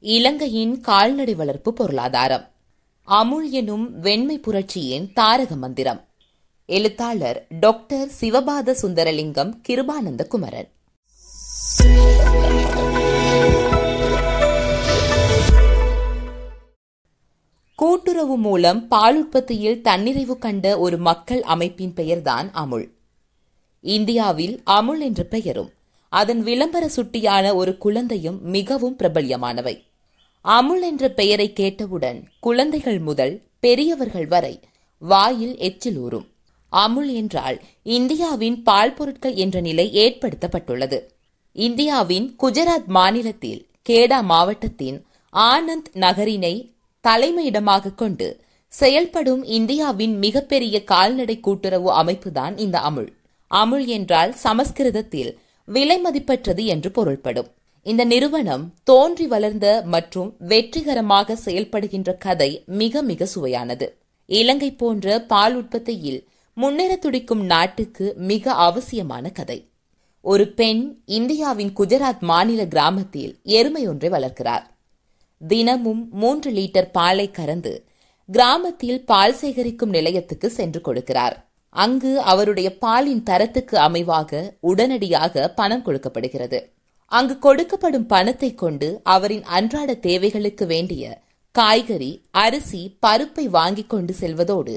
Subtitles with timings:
[0.00, 2.48] இலங்கையின் கால்நடை வளர்ப்பு பொருளாதாரம்.
[3.02, 6.04] அமுல் எனும் வெண்மை புரட்சியின் தாரக மந்திரம்.
[6.66, 10.68] எழுத்தாளர் டாக்டர் சிவபாத சுந்தரலிங்கம் கிருபானந்த குமரன்.
[17.74, 22.92] கூட்டுறவு மூலம் பால் உற்பத்தியில் தன்னிறைவு கண்ட ஒரு மக்கள் அமைப்பின் பெயர்தான் அமுல்.
[23.80, 25.70] இந்தியாவில் அமுல் என்ற பெயரும்
[26.08, 29.85] அதன் விளம்பர சுட்டியான ஒரு குழந்தையும் மிகவும் பிரபல்யமானவை.
[30.46, 34.60] அமுல் என்ற பெயரை கேட்டவுடன் குழந்தைகள் முதல் பெரியவர்கள் வரை
[34.98, 36.26] வாயில் எச்சில் ஊறும்.
[36.68, 41.00] அமுல் என்றால் இந்தியாவின் பால் பொருட்கள் என்ற நிலை ஏற்படுத்தப்பட்டுள்ளது.
[41.52, 46.72] இந்தியாவின் குஜராத் மாநிலத்தில் கேடா மாவட்டத்தின் ஆனந்த் நகரினை
[47.08, 53.12] தலைமையிடமாக கொண்டு செயல்படும் இந்தியாவின் மிகப்பெரிய கால்நடை கூட்டுறவு அமைப்புதான் இந்த அமுல்.
[53.46, 57.46] அமுல் என்றால் சமஸ்கிருதத்தில் விலை மதிப்பற்றது என்று பொருள்படும்.
[57.90, 63.86] இந்த நிறுவனம் தோன்றி வளர்ந்த மற்றும் வெற்றிகரமாக செயல்படுகின்ற கதை மிக மிக சுவையானது.
[64.26, 69.68] இலங்கை போன்ற பால் உற்பத்தியில் முன்னேற துடிக்கும் நாட்டுக்கு மிக அவசியமான கதை.
[70.20, 74.66] ஒரு பெண் இந்தியாவின் குஜராத் மாநில கிராமத்தில் எருமை ஒன்றை வளர்க்கிறார்.
[75.48, 77.84] தினமும் மூன்று லிட்டர் பாலை கறந்து
[78.26, 81.36] கிராமத்தில் பால் சேகரிக்கும் நிலையத்துக்கு சென்று கொடுக்கிறார்.
[81.70, 86.74] அங்கு அவருடைய பாலின் தரத்துக்கு அமைவாக உடனடியாக பணம் கொடுக்கப்படுகிறது.
[87.12, 91.04] அங்கு கொடுக்கப்படும் பணத்தை கொண்டு அவரின் அன்றாட தேவைகளுக்கு வேண்டிய
[91.54, 94.74] காய்கறி அரிசி பருப்பை வாங்கிக் கொண்டு செல்வதோடு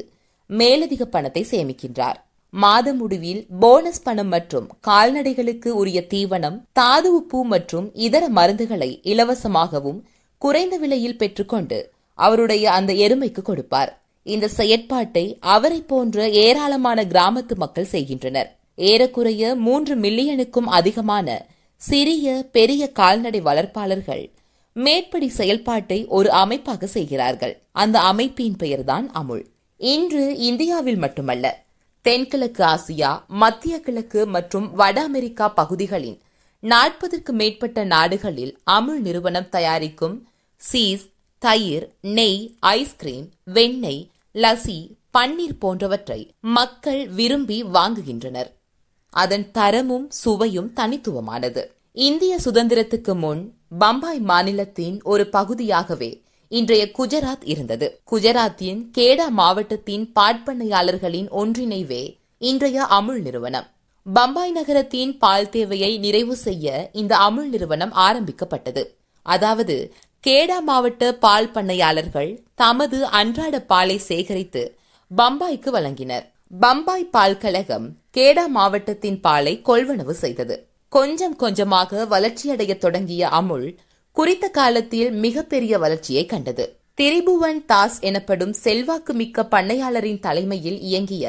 [0.50, 2.20] மேலதிக பணத்தை சேமிக்கின்றார்.
[2.54, 10.00] மாத முடிவில் போனஸ் பணம் மற்றும் கால்நடைகளுக்கு உரிய தீவனம் தாது உப்பு மற்றும் இதர மருந்துகளை இலவசமாகவும்
[10.38, 13.92] குறைந்த விலையில் பெற்றுக்கொண்டு அவருடைய அந்த எருமைக்கு கொடுப்பார்.
[14.24, 18.50] இந்த செயற்பாட்டை அவரை போன்ற ஏராளமான கிராமத்து மக்கள் செய்கின்றனர்.
[18.76, 21.28] ஏறக்குறைய மூன்று மில்லியனுக்கும் அதிகமான
[21.82, 24.24] சிறிய பெரிய கால்நடை வளர்ப்பாளர்கள்
[24.74, 27.62] மேற்படி செயல்பாட்டை ஒரு அமைப்பாக செய்கிறார்கள்.
[27.72, 29.46] அந்த அமைப்பின் பெயர்தான் அமுல்.
[29.78, 31.46] இன்று இந்தியாவில் மட்டுமல்ல
[32.02, 36.20] தென்கிழக்கு ஆசியா மத்திய கிழக்கு மற்றும் வட அமெரிக்கா பகுதிகளின்
[36.64, 41.06] நாற்பதற்கு மேற்பட்ட நாடுகளில் அமுல் நிறுவனம் தயாரிக்கும் சீஸ்
[41.42, 44.02] தயிர் நெய் ஐஸ்கிரீம் வெண்ணெய்
[44.36, 44.80] லசி
[45.18, 48.50] பன்னீர் போன்றவற்றை மக்கள் விரும்பி வாங்குகின்றனர்.
[49.10, 51.66] அதன் தரமும் சுவையும் தனித்துவமானது.
[51.94, 58.02] இந்திய சுதந்திரத்துக்கு முன் பம்பாய் மாநிலத்தின் ஒரு பகுதியாகவே இன்றைய குஜராத் இருந்தது.
[58.12, 63.68] குஜராத்தின் கேடா மாவட்டத்தின் பாட்பண்ணையாளர்களின் ஒன்றிணைவே இன்றைய அமுல் நிறுவனம்.
[64.14, 68.98] பம்பாய் நகரத்தின் பால் தேவையை நிறைவு செய்ய இந்த அமுல் நிறுவனம் ஆரம்பிக்கப்பட்டது.
[69.22, 69.94] அதாவது
[70.28, 74.78] கேடா மாவட்ட பால் பண்ணையாளர்கள் தமது அன்றாட பாலை சேகரித்து
[75.18, 76.24] பம்பாய்க்கு வழங்கினர்.
[76.60, 80.56] பம்பாய் பால் கழகம் கேடா மாவட்டத்தின் பாலை கொள்வனவு செய்தது.
[80.90, 83.68] கொஞ்சம் கொஞ்சமாக வளர்ச்சியடைய தொடங்கிய அமுல்
[84.12, 86.66] குறித்த காலத்தில் மிகப்பெரிய வளர்ச்சியை கண்டது.
[86.94, 91.26] திரிபுவன் தாஸ் எனப்படும் செல்வாக்கு மிக்க பண்ணையாளரின் தலைமையில் இயங்கிய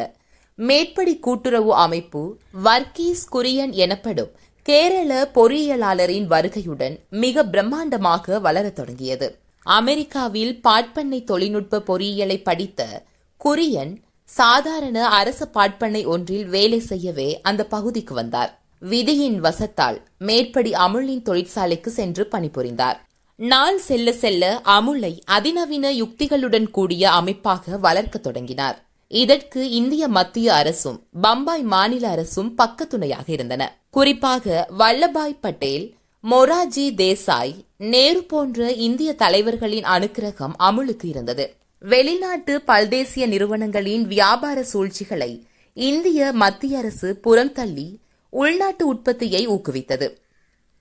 [0.55, 2.23] மேற்படி கூட்டுறவு அமைப்பு
[2.63, 4.33] வர்க்கீஸ் குரியன் எனப்படும்
[4.63, 9.29] கேரள பொறியியலாளரின் வருகையுடன் மிக பிரம்மாண்டமாக வளரத் தொடங்கியது.
[9.63, 13.03] அமெரிக்காவில் பாட்பண்ணை தொழில்நுட்ப பொறியியலை படித்த
[13.41, 13.93] குரியன்
[14.31, 18.61] சாதாரண அரச பாட்பண்ணை ஒன்றில் வேலை செய்யவே அந்த பகுதிக்கு வந்தார்.
[18.79, 22.99] விதியின் வசத்தால் மேற்படி அமுலின் தொழிற்சாலைக்கு சென்று பணிபுரிந்தார்.
[23.37, 28.85] நாள் செல்ல செல்ல அமுலை அதிநவீன யுக்திகளுடன் கூடிய அமைப்பாக வளர்க்க தொடங்கினார்.
[29.09, 33.79] இதற்கு இந்திய மத்திய அரசும் பம்பாய் மாநில அரசும் பக்கத்துணையாக இருந்தன.
[33.91, 35.95] குறிப்பாக வல்லபாய் பட்டேல்
[36.31, 41.55] மொராஜி தேசாய் நேரு போன்ற இந்திய தலைவர்களின் அனுக்கிரகம் அமுலுக்கு இருந்தது.
[41.83, 47.87] வெளிநாட்டு பல்தேசிய நிறுவனங்களின் வியாபார சூழ்ச்சிகளை இந்திய மத்திய அரசு புறந்தள்ளி
[48.31, 50.09] உள்நாட்டு உற்பத்தியை ஊக்குவித்தது.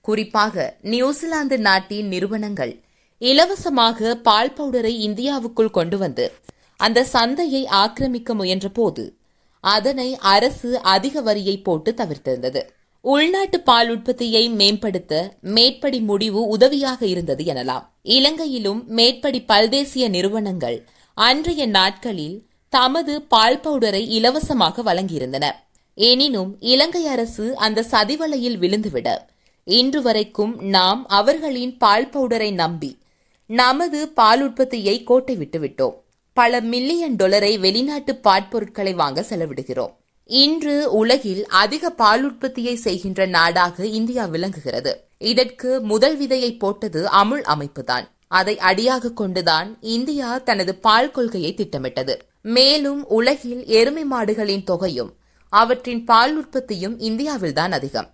[0.00, 2.80] குறிப்பாக நியூசிலாந்து நாட்டின் நிறுவனங்கள்
[3.18, 6.32] இலவசமாக பால் பவுடரை இந்தியாவுக்குள் கொண்டு வந்து
[6.76, 9.14] அந்த சந்தையை ஆக்கிரமிக்க முயன்றபோது
[9.60, 12.62] அதனை அரசு அதிக வரியை போட்டு தவிர்த்திருந்தது.
[13.00, 17.84] உள்நாட்டு பால் உற்பத்தியை மேம்படுத்த மேற்படி முடிவு உதவியாக இருந்தது எனலாம்.
[18.02, 20.78] இலங்கையிலும் மேற்படி பல்தேசிய நிறுவனங்கள்
[21.26, 22.36] அன்றைய நாட்களில்
[22.68, 25.46] தமது பால் பவுடரை இலவசமாக வழங்கியிருந்தன.
[25.94, 29.08] எனினும் இலங்கை அரசு அந்த சதிவலையில் விழுந்துவிட
[29.64, 32.98] இன்று வரைக்கும் நாம் அவர்களின் பால் பவுடரை நம்பி
[33.46, 35.96] நமது பால் உற்பத்தியை கோட்டை விட்டுவிட்டோம்
[36.32, 39.92] பல மில்லியன் டாலரை வெளிநாட்டு பாட்பொருட்களை வாங்க செலவிடுகிறோம்.
[40.26, 44.94] இன்று உலகில் அதிக பால் உற்பத்தியை செய்கின்ற நாடாக இந்தியா விளங்குகிறது.
[45.18, 48.08] இதற்கு முதல் விதையை போட்டது அமுல் அமைப்புதான்.
[48.30, 52.14] அதை அடியாக கொண்டுதான் இந்தியா தனது பால் கொள்கையை திட்டமிட்டது.
[52.56, 55.10] மேலும் உலகில் எருமை மாடுகளின் தொகையும்
[55.52, 58.08] அவற்றின் பால் உற்பத்தியும் இந்தியாவில்தான் அதிகம்.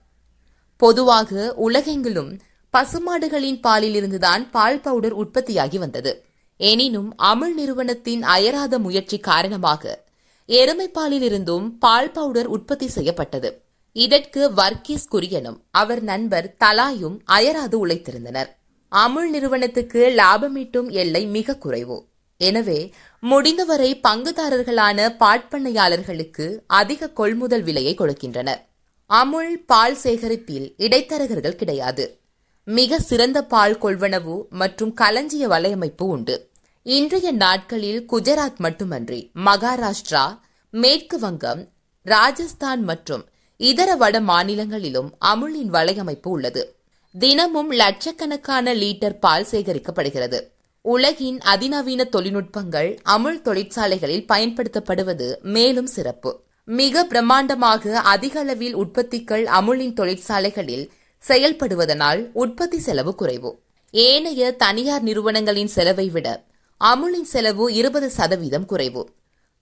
[0.77, 2.33] பொதுவாக உலகெங்கிலும்
[2.75, 6.13] பசுமாடுகளின் பாலிலிருந்துதான் பால் பவுடர் உற்பத்தியாகி வந்தது.
[6.61, 10.05] எனினும் அமுல் நிறுவனத்தின் அயராத முயற்சி காரணமாக
[10.49, 13.51] எருமை பாலிலிருந்தும் பால் பவுடர் உற்பத்தி செய்யப்பட்டது.
[13.97, 18.51] இதற்கு வர்கீஸ் குரியனும் அவர் நண்பர் தலாயும் அயராது உழைத்திருந்தனர்.
[18.89, 22.07] அமுல் நிறுவனத்துக்கு லாபமீட்டும் எல்லை மிக குறைவு.
[22.37, 28.61] எனவே முடிந்தவரை பங்குதாரர்களான பாட்பண்ணையாளர்களுக்கு அதிக கொள்முதல் விலையை கொடுக்கின்றனர்.
[29.07, 32.21] அமுல் பால் சேகரிப்பில் இடைத்தரகர்கள் கிடையாது.
[32.65, 36.51] மிக சிறந்த பால் கொள்வனவு மற்றும் களஞ்சிய வலையமைப்பு உண்டு.
[36.83, 40.39] இன்றைய நாட்களில் குஜராத் மட்டுமன்றி மகாராஷ்டிரா
[40.71, 41.69] மேற்கு வங்கம்
[42.03, 43.25] ராஜஸ்தான் மற்றும்
[43.57, 46.76] இதர வட மாநிலங்களிலும் அமுலின் வலையமைப்பு உள்ளது.
[47.19, 50.39] தினமும் லட்சக்கணக்கான லீட்டர் பால் சேகரிக்கப்படுகிறது.
[50.81, 56.41] உலகின் அதிநவீன தொழில்நுட்பங்கள் அமுல் தொழிற்சாலைகளில் பயன்படுத்தப்படுவது மேலும் சிறப்பு.
[56.65, 60.91] மிக பிரம்மாண்டமாக அதிக அளவில் உற்பத்திகள் அமுலின் தொழிற்சாலைகளில்
[61.29, 63.59] செயல்படுவதனால் உற்பத்தி செலவு குறைவு.
[63.91, 66.45] ஏனைய தனியார் நிறுவனங்களின் செலவை விட
[66.77, 69.11] அமுலின் செலவு இருபது சதவீதம் குறைவு.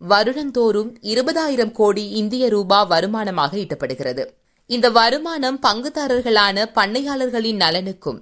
[0.08, 4.26] வருடந்தோறும் இருபதாயிரம் கோடி இந்திய ரூபா வருமானமாக ஈட்டப்படுகிறது.
[4.66, 8.20] இந்த வருமானம் பங்குதாரர்களான பண்ணையாளர்களின் நலனுக்கும்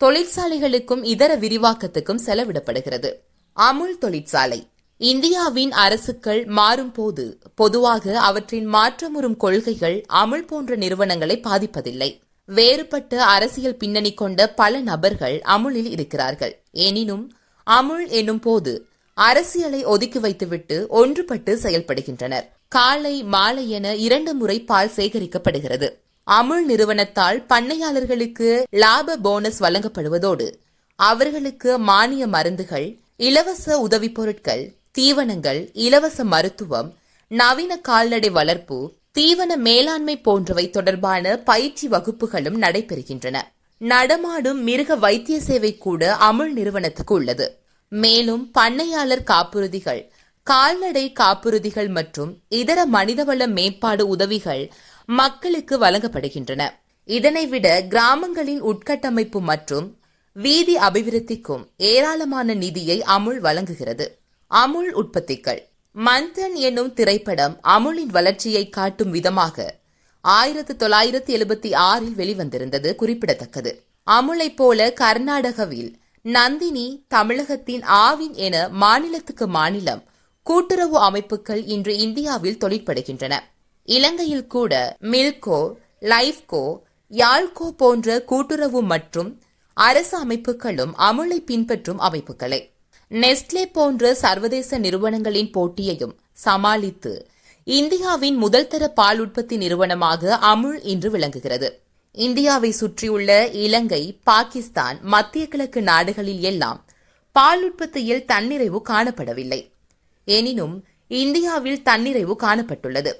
[0.00, 3.12] தொழிற்சாலைகளுக்கும் இதர விரிவாக்கத்துக்கும் செலவிடப்படுகிறது.
[3.52, 4.68] அமுல் தொழிற்சாலை.
[4.96, 12.20] இந்தியாவின் அரசுகள் மாறும் போது பொதுவாக அவற்றின் மாற்றமுறும் கொள்கைகள் அமுல் போன்ற நிறுவனங்களை பாதிப்பதில்லை.
[12.46, 16.62] வேறுபட்ட அரசியல் பின்னணி கொண்ட பல நபர்கள் அமுலில் இருக்கிறார்கள்.
[16.70, 17.32] எனினும்
[17.64, 22.52] அமுல் என்னும் போது அரசியலை ஒதுக்கி வைத்துவிட்டு ஒன்றுபட்டு செயல்படுகின்றனர்.
[22.68, 25.88] காலை மாலை என இரண்டு முறை பால் சேகரிக்கப்படுகிறது.
[26.24, 30.52] அமுல் நிறுவனத்தால் பண்ணையாளர்களுக்கு லாப போனஸ் வழங்கப்படுவதோடு
[30.94, 36.94] அவர்களுக்கு மானிய மருந்துகள் இலவச உதவிப் பொருட்கள் தீவனங்கள் இலவச மருத்துவம்
[37.28, 43.40] நவீன கால்நடை வளர்ப்பு தீவன மேலாண்மை போன்றவை தொடர்பான பயிற்சி வகுப்புகளும் நடைபெறுகின்றன.
[43.78, 47.58] நடமாடும் மிருக வைத்திய சேவை கூட அமுல் நிறுவனத்துக்கு உள்ளது.
[47.88, 50.12] மேலும் பண்ணையாளர் காப்புறுதிகள்
[50.48, 54.72] கால்நடை காப்புறுதிகள் மற்றும் இதர மனிதவள மேம்பாடு உதவிகள்
[55.06, 56.62] மக்களுக்கு வழங்கப்படுகின்றன.
[57.04, 59.86] இதனை விட கிராமங்களின் உட்கட்டமைப்பு மற்றும்
[60.32, 64.18] வீதி அபிவிருத்திக்கும் ஏராளமான நிதியை அமுல் வழங்குகிறது.
[64.46, 65.62] அமுல் உற்பத்திகள்.
[65.96, 69.74] மந்தன் என்னும் திரைப்படம் அமுலின் வளர்ச்சியை காட்டும் விதமாக
[70.20, 73.84] ஆயிரத்தி தொள்ளாயிரத்தி எழுபத்தி ஆறில் வெளிவந்திருந்தது குறிப்பிடத்தக்கது.
[74.10, 75.92] அமுலை போல கர்நாடகாவில்
[76.22, 80.02] நந்தினி தமிழகத்தின் ஆவின் என மாநிலத்துக்கு மாநிலம்
[80.46, 83.34] கூட்டுறவு அமைப்புகள் இன்று இந்தியாவில் தொழிற்படுகின்றன.
[83.84, 89.42] இலங்கையில் கூட மில்கோ லைஃப்கோ யாழ்கோ போன்ற கூட்டுறவு மற்றும்
[89.74, 92.60] அரசு அமைப்புகளும் அமுலை பின்பற்றும் அமைப்புகளே.
[93.10, 97.26] நெஸ்ட்லே போன்ற சர்வதேச நிறுவனங்களின் போட்டியையும் சமாளித்து
[97.64, 101.82] இந்தியாவின் முதல்தர பால் உற்பத்தி நிறுவனமாக அமுல் இன்று விளங்குகிறது.
[102.12, 106.84] இந்தியாவை சுற்றியுள்ள இலங்கை பாகிஸ்தான் மத்திய கிழக்கு நாடுகளில் எல்லாம்
[107.32, 109.73] பால் உற்பத்தியில் தன்னிறைவு காணப்படவில்லை.
[110.24, 113.12] எனினும் இந்தியாவில் தன்னிறைவு காணப்பட்டுள்ளது.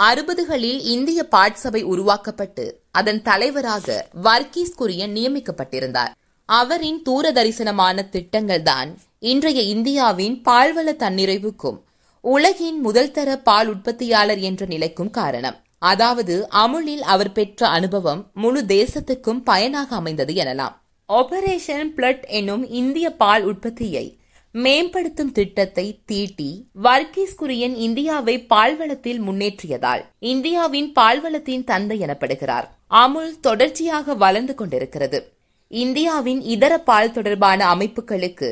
[0.00, 6.12] அறுபதுகளில் இந்திய பாட்சபை உருவாக்கப்பட்டு அதன் தலைவராக வர்கீஸ் குரியன் நியமிக்கப்பட்டிருந்தார்.
[6.46, 11.82] அவரின் தூரதரிசனமான திட்டங்கள்தான் இன்றைய இந்தியாவின் பால்வள தன்னிறைவுக்கும்
[12.20, 15.56] உலகின் முதல் தர பால் உற்பத்தியாளர் என்ற நிலைக்கும் காரணம்.
[15.78, 20.76] அதாவது அமுலில் அவர் பெற்ற அனுபவம் முழு தேசத்துக்கும் பயனாக அமைந்தது எனலாம்.
[21.08, 24.18] ஆபரேஷன் பிளட் என்னும் இந்திய பால் உற்பத்தியை
[24.64, 32.68] மேம்படுத்தும் திட்டத்தை தீட்டி வர்கீஸ் குரியன் இந்தியாவை பால்வளத்தில் முன்னேற்றியதால் இந்தியாவின் பால்வளத்தின் தந்தை எனப்படுகிறார்.
[32.86, 35.20] அமுல் தொடர்ச்சியாக வளர்ந்து கொண்டிருக்கிறது.
[35.68, 38.50] இந்தியாவின் இதர பால் தொடர்பான அமைப்புகளுக்கு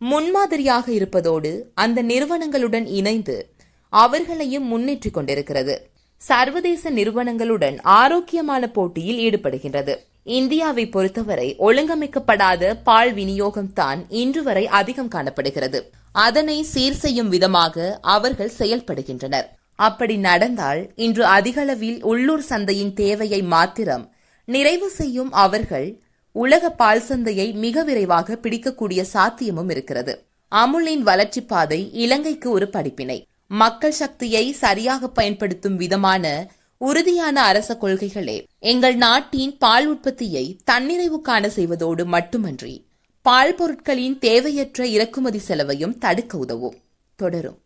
[0.00, 3.54] முன்மாதிரியாக இருப்பதோடு அந்த நிறுவனங்களுடன் இணைந்து
[3.88, 5.90] அவர்களையும் முன்னேற்றிக் கொண்டிருக்கிறது.
[6.20, 9.94] சர்வதேச நிறுவனங்களுடன் ஆரோக்கியமான போட்டியில் ஈடுபடுகின்றது.
[10.38, 15.80] இந்தியாவை பொறுத்தவரை ஒழுங்கமைக்கப்படாத பால் விநியோகம் தான் இன்று வரை அதிகம் காணப்படுகிறது.
[16.26, 19.46] அதனை சீர் செய்யும் விதமாக அவர்கள் செயல்படுகின்றனர்.
[19.78, 24.04] அப்படி நடந்தால் இன்று அதிகளவில் உள்ளூர் சந்தையின் தேவையை மாத்திரம்
[24.48, 25.88] நிறைவு செய்யும் அவர்கள்
[26.32, 30.14] உலக பால் சந்தையை மிக விரைவாக பிடிக்கக்கூடிய சாத்தியமும் இருக்கிறது.
[30.52, 33.18] அமுலின் வளர்ச்சி பாதை இலங்கைக்கு ஒரு படிப்பினை.
[33.48, 38.44] மக்கள் சக்தியை சரியாக பயன்படுத்தும் விதமான உறுதியான அரச கொள்கைகளே.
[38.58, 42.86] எங்கள் நாட்டின் பால் உற்பத்தியை தன்னிறைவு காண செய்வதோடு மட்டுமன்றி
[43.22, 46.76] பால் பொருட்களின் தேவையற்ற இறக்குமதி செலவையும் தடுக்க உதவும்.
[47.16, 47.58] தொடரும்.